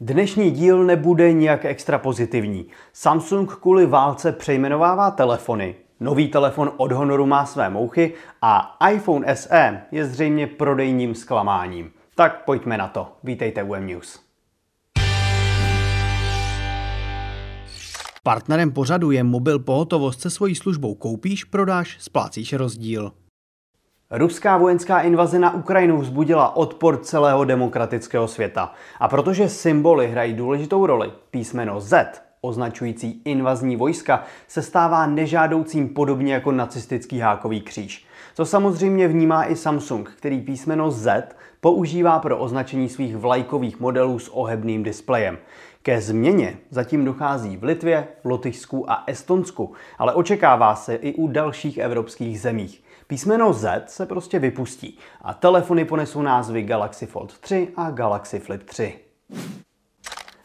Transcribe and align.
Dnešní 0.00 0.50
díl 0.50 0.84
nebude 0.84 1.32
nijak 1.32 1.64
extra 1.64 1.98
pozitivní. 1.98 2.66
Samsung 2.92 3.54
kvůli 3.54 3.86
válce 3.86 4.32
přejmenovává 4.32 5.10
telefony, 5.10 5.74
nový 6.00 6.28
telefon 6.28 6.72
od 6.76 6.92
Honoru 6.92 7.26
má 7.26 7.46
své 7.46 7.70
mouchy 7.70 8.14
a 8.42 8.76
iPhone 8.90 9.36
SE 9.36 9.82
je 9.92 10.06
zřejmě 10.06 10.46
prodejním 10.46 11.14
zklamáním. 11.14 11.90
Tak 12.14 12.44
pojďme 12.44 12.78
na 12.78 12.88
to. 12.88 13.12
Vítejte 13.24 13.62
u 13.62 13.74
M-News. 13.74 14.20
Partnerem 18.22 18.72
pořadu 18.72 19.10
je 19.10 19.24
mobil 19.24 19.58
pohotovost 19.58 20.20
se 20.20 20.30
svojí 20.30 20.54
službou 20.54 20.94
Koupíš, 20.94 21.44
prodáš, 21.44 21.96
splácíš 22.00 22.52
rozdíl. 22.52 23.12
Ruská 24.10 24.56
vojenská 24.56 25.00
invaze 25.00 25.38
na 25.38 25.54
Ukrajinu 25.54 25.98
vzbudila 25.98 26.56
odpor 26.56 26.98
celého 27.02 27.44
demokratického 27.44 28.28
světa. 28.28 28.72
A 29.00 29.08
protože 29.08 29.48
symboly 29.48 30.08
hrají 30.08 30.34
důležitou 30.34 30.86
roli, 30.86 31.12
písmeno 31.30 31.80
Z, 31.80 32.22
označující 32.40 33.22
invazní 33.24 33.76
vojska, 33.76 34.22
se 34.48 34.62
stává 34.62 35.06
nežádoucím 35.06 35.88
podobně 35.88 36.34
jako 36.34 36.52
nacistický 36.52 37.18
hákový 37.18 37.60
kříž. 37.60 38.06
To 38.36 38.44
samozřejmě 38.44 39.08
vnímá 39.08 39.44
i 39.44 39.56
Samsung, 39.56 40.10
který 40.18 40.40
písmeno 40.40 40.90
Z 40.90 41.34
používá 41.60 42.18
pro 42.18 42.38
označení 42.38 42.88
svých 42.88 43.16
vlajkových 43.16 43.80
modelů 43.80 44.18
s 44.18 44.28
ohebným 44.28 44.82
displejem. 44.82 45.38
Ke 45.86 46.00
změně 46.00 46.58
zatím 46.70 47.04
dochází 47.04 47.56
v 47.56 47.64
Litvě, 47.64 48.08
Lotyšsku 48.24 48.90
a 48.90 49.04
Estonsku, 49.06 49.72
ale 49.98 50.14
očekává 50.14 50.74
se 50.74 50.94
i 50.94 51.14
u 51.14 51.28
dalších 51.28 51.78
evropských 51.78 52.40
zemích. 52.40 52.84
Písmeno 53.06 53.52
Z 53.52 53.82
se 53.86 54.06
prostě 54.06 54.38
vypustí 54.38 54.98
a 55.22 55.34
telefony 55.34 55.84
ponesou 55.84 56.22
názvy 56.22 56.62
Galaxy 56.62 57.06
Fold 57.06 57.38
3 57.38 57.68
a 57.76 57.90
Galaxy 57.90 58.38
Flip 58.38 58.62
3. 58.62 58.94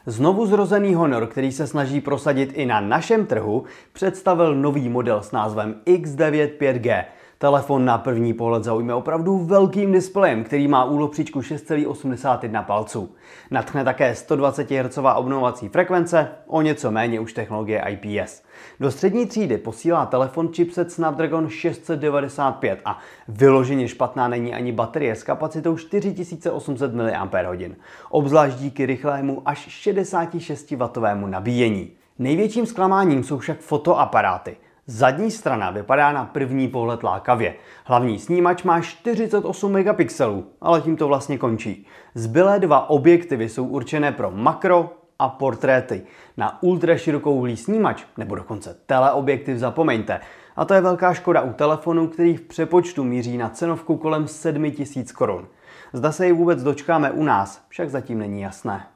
Znovu 0.06 0.46
zrozený 0.46 0.94
Honor, 0.94 1.28
který 1.28 1.52
se 1.52 1.68
snaží 1.68 2.02
prosadit 2.02 2.52
i 2.54 2.66
na 2.66 2.82
našem 2.82 3.26
trhu, 3.26 3.64
představil 3.94 4.56
nový 4.56 4.90
model 4.90 5.22
s 5.22 5.32
názvem 5.32 5.82
X9 5.86 6.50
5G, 6.58 7.06
Telefon 7.42 7.86
na 7.86 7.98
první 7.98 8.34
pohled 8.34 8.64
zaujme 8.64 8.94
opravdu 8.94 9.38
velkým 9.38 9.92
displejem, 9.92 10.44
který 10.44 10.68
má 10.68 10.86
úlopříčku 10.86 11.40
6,81 11.40 12.66
palců. 12.66 13.16
Natchne 13.52 13.84
také 13.84 14.16
120 14.16 14.72
Hz 14.72 14.98
obnovovací 15.16 15.70
frekvence, 15.70 16.28
o 16.48 16.62
něco 16.62 16.92
méně 16.92 17.20
už 17.20 17.34
technologie 17.34 17.84
IPS. 17.90 18.44
Do 18.80 18.92
střední 18.92 19.26
třídy 19.26 19.58
posílá 19.58 20.06
telefon 20.06 20.54
chipset 20.54 20.92
Snapdragon 20.92 21.50
695 21.50 22.80
a 22.86 23.00
vyloženě 23.28 23.88
špatná 23.88 24.28
není 24.28 24.54
ani 24.54 24.72
baterie 24.72 25.16
s 25.16 25.24
kapacitou 25.24 25.78
4800 25.78 26.94
mAh, 26.96 27.72
obzvlášť 28.10 28.58
díky 28.58 28.86
rychlému 28.86 29.42
až 29.46 29.88
66W 29.88 31.30
nabíjení. 31.30 31.92
Největším 32.20 32.66
zklamáním 32.66 33.24
jsou 33.24 33.38
však 33.38 33.60
fotoaparáty. 33.60 34.58
Zadní 34.92 35.32
strana 35.32 35.72
vypadá 35.72 36.12
na 36.12 36.26
první 36.26 36.68
pohled 36.68 37.04
lákavě. 37.04 37.56
Hlavní 37.86 38.20
snímač 38.20 38.64
má 38.64 38.82
48 38.82 39.72
megapixelů, 39.72 40.46
ale 40.62 40.82
tím 40.82 40.98
to 40.98 41.08
vlastně 41.08 41.38
končí. 41.38 41.88
Zbylé 42.16 42.60
dva 42.60 42.90
objektivy 42.90 43.50
jsou 43.50 43.66
určené 43.66 44.12
pro 44.12 44.32
makro 44.32 44.94
a 45.20 45.30
portréty. 45.30 46.02
Na 46.38 46.64
ultra 46.64 46.98
širokouhlý 46.98 47.58
snímač 47.58 48.04
nebo 48.18 48.36
dokonce 48.36 48.78
teleobjektiv 48.86 49.58
zapomeňte. 49.58 50.20
A 50.56 50.66
to 50.66 50.74
je 50.74 50.82
velká 50.82 51.14
škoda 51.14 51.42
u 51.42 51.54
telefonu, 51.54 52.08
který 52.08 52.38
v 52.38 52.42
přepočtu 52.42 53.04
míří 53.04 53.38
na 53.38 53.50
cenovku 53.50 53.98
kolem 53.98 54.28
7000 54.28 55.12
korun. 55.12 55.48
Zda 55.94 56.12
se 56.12 56.26
ji 56.26 56.32
vůbec 56.32 56.64
dočkáme 56.64 57.12
u 57.12 57.24
nás, 57.24 57.66
však 57.70 57.90
zatím 57.90 58.20
není 58.20 58.42
jasné. 58.42 58.88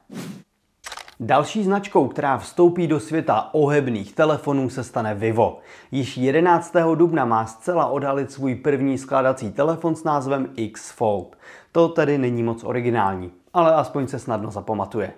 Další 1.20 1.64
značkou, 1.64 2.08
která 2.08 2.38
vstoupí 2.38 2.86
do 2.86 3.00
světa 3.00 3.48
ohebných 3.52 4.14
telefonů, 4.14 4.70
se 4.70 4.84
stane 4.84 5.14
Vivo. 5.14 5.58
Již 5.90 6.16
11. 6.16 6.76
dubna 6.94 7.24
má 7.24 7.46
zcela 7.46 7.86
odhalit 7.86 8.32
svůj 8.32 8.54
první 8.54 8.98
skládací 8.98 9.52
telefon 9.52 9.94
s 9.94 10.04
názvem 10.04 10.48
X 10.56 10.90
Fold. 10.90 11.36
To 11.72 11.88
tedy 11.88 12.18
není 12.18 12.42
moc 12.42 12.64
originální, 12.64 13.32
ale 13.54 13.74
aspoň 13.74 14.06
se 14.06 14.18
snadno 14.18 14.50
zapamatuje. 14.50 15.12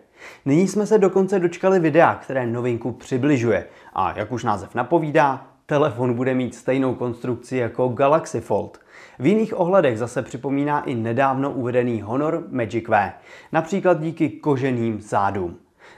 Nyní 0.44 0.68
jsme 0.68 0.86
se 0.86 0.98
dokonce 0.98 1.38
dočkali 1.38 1.80
videa, 1.80 2.14
které 2.14 2.46
novinku 2.46 2.92
přibližuje. 2.92 3.66
A 3.92 4.18
jak 4.18 4.32
už 4.32 4.44
název 4.44 4.74
napovídá, 4.74 5.46
telefon 5.66 6.14
bude 6.14 6.34
mít 6.34 6.54
stejnou 6.54 6.94
konstrukci 6.94 7.56
jako 7.56 7.88
Galaxy 7.88 8.40
Fold. 8.40 8.80
V 9.18 9.26
jiných 9.26 9.60
ohledech 9.60 9.98
zase 9.98 10.22
připomíná 10.22 10.84
i 10.84 10.94
nedávno 10.94 11.52
uvedený 11.52 12.02
Honor 12.02 12.44
Magic 12.50 12.88
V, 12.88 13.12
například 13.52 14.00
díky 14.00 14.28
koženým 14.28 15.00
zádům. 15.00 15.56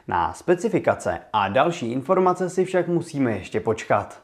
Na 0.08 0.32
specifikace 0.32 1.20
a 1.32 1.48
další 1.48 1.92
informace 1.92 2.50
si 2.50 2.64
však 2.64 2.88
musíme 2.88 3.32
ještě 3.32 3.60
počkat. 3.60 4.22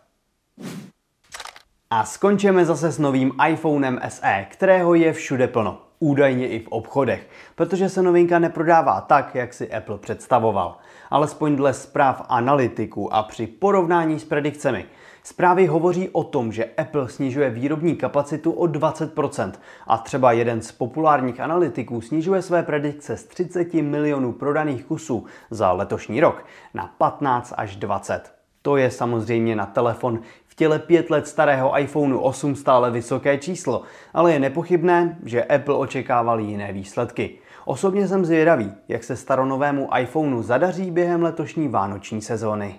A 1.91 2.05
skončíme 2.05 2.65
zase 2.65 2.91
s 2.91 2.99
novým 2.99 3.33
iPhonem 3.49 4.01
SE, 4.09 4.47
kterého 4.51 4.95
je 4.95 5.13
všude 5.13 5.49
plno. 5.49 5.86
Údajně 5.99 6.49
i 6.49 6.61
v 6.61 6.69
obchodech, 6.69 7.29
protože 7.55 7.89
se 7.89 8.03
novinka 8.03 8.39
neprodává 8.39 9.01
tak, 9.01 9.35
jak 9.35 9.55
si 9.55 9.73
Apple 9.73 9.99
představoval. 9.99 10.77
Alespoň 11.11 11.57
dle 11.57 11.73
zpráv 11.73 12.23
analytiků 12.29 13.15
a 13.15 13.23
při 13.23 13.47
porovnání 13.47 14.21
s 14.21 14.25
predikcemi 14.25 14.87
Zprávy 15.27 15.67
hovoří 15.67 16.09
o 16.09 16.25
tom, 16.25 16.53
že 16.53 16.65
Apple 16.65 17.09
snižuje 17.09 17.51
výrobní 17.51 17.97
kapacitu 17.97 18.53
o 18.53 18.65
20% 18.65 19.53
a 19.87 19.99
třeba 19.99 20.33
jeden 20.33 20.63
z 20.63 20.73
populárních 20.73 21.41
analytiků 21.41 22.01
snižuje 22.01 22.43
své 22.43 22.63
predikce 22.63 23.17
z 23.17 23.25
30 23.25 23.75
milionů 23.75 24.33
prodaných 24.33 24.85
kusů 24.85 25.25
za 25.51 25.73
letošní 25.73 26.21
rok 26.21 26.45
na 26.75 26.95
15 26.99 27.55
až 27.57 27.77
20. 27.77 28.36
To 28.67 28.77
je 28.77 28.91
samozřejmě 28.91 29.57
na 29.57 29.67
telefon 29.67 30.21
v 30.47 30.55
těle 30.55 30.79
pět 30.79 31.11
let 31.11 31.29
starého 31.29 31.79
iPhoneu 31.79 32.19
8 32.19 32.57
stále 32.57 32.91
vysoké 32.91 33.39
číslo, 33.39 33.83
ale 34.15 34.33
je 34.33 34.39
nepochybné, 34.39 35.19
že 35.25 35.45
Apple 35.45 35.75
očekával 35.75 36.41
jiné 36.41 36.73
výsledky. 36.73 37.39
Osobně 37.65 38.09
jsem 38.09 38.25
zvědavý, 38.25 38.73
jak 38.89 39.05
se 39.05 39.17
staronovému 39.17 39.89
iPhoneu 39.99 40.43
zadaří 40.43 40.91
během 40.91 41.23
letošní 41.23 41.69
vánoční 41.69 42.23
sezóny. 42.23 42.75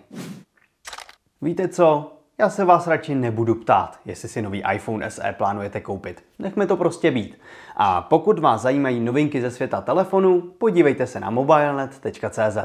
Víte 1.41 1.67
co? 1.67 2.13
Já 2.37 2.49
se 2.49 2.65
vás 2.65 2.87
radši 2.87 3.15
nebudu 3.15 3.55
ptát, 3.55 3.99
jestli 4.05 4.29
si 4.29 4.41
nový 4.41 4.63
iPhone 4.73 5.11
SE 5.11 5.35
plánujete 5.37 5.81
koupit. 5.81 6.23
Nechme 6.39 6.67
to 6.67 6.77
prostě 6.77 7.11
být. 7.11 7.39
A 7.75 8.01
pokud 8.01 8.39
vás 8.39 8.61
zajímají 8.61 8.99
novinky 8.99 9.41
ze 9.41 9.51
světa 9.51 9.81
telefonu, 9.81 10.41
podívejte 10.41 11.07
se 11.07 11.19
na 11.19 11.29
mobilenet.cz. 11.29 12.57